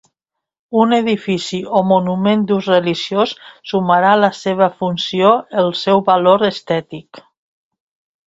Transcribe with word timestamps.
Un 0.83 0.93
edifici 0.95 1.57
o 1.79 1.81
monument 1.89 2.45
d'ús 2.51 2.69
religiós 2.71 3.35
sumarà 3.73 4.15
a 4.17 4.21
la 4.23 4.31
seva 4.39 4.71
funció 4.81 5.31
el 5.65 5.71
seu 5.83 6.03
valor 6.11 6.49
estètic. 6.51 7.21